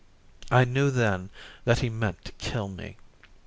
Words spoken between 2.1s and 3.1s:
to kill me.